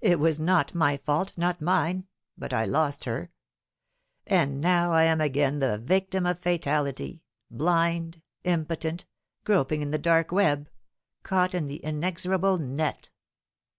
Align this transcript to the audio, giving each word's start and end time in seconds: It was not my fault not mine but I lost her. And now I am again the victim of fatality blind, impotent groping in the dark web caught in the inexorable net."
It 0.00 0.18
was 0.18 0.40
not 0.40 0.74
my 0.74 0.96
fault 0.96 1.34
not 1.36 1.60
mine 1.60 2.06
but 2.38 2.54
I 2.54 2.64
lost 2.64 3.04
her. 3.04 3.30
And 4.26 4.58
now 4.58 4.90
I 4.90 5.02
am 5.02 5.20
again 5.20 5.58
the 5.58 5.76
victim 5.76 6.24
of 6.24 6.38
fatality 6.40 7.20
blind, 7.50 8.22
impotent 8.42 9.04
groping 9.44 9.82
in 9.82 9.90
the 9.90 9.98
dark 9.98 10.32
web 10.32 10.70
caught 11.24 11.52
in 11.54 11.66
the 11.66 11.84
inexorable 11.84 12.56
net." 12.56 13.10